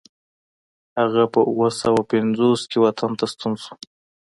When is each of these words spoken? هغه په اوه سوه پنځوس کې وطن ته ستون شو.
هغه 0.99 1.23
په 1.33 1.39
اوه 1.49 1.67
سوه 1.81 2.01
پنځوس 2.11 2.61
کې 2.69 2.77
وطن 2.85 3.11
ته 3.19 3.25
ستون 3.33 3.53
شو. 3.63 3.73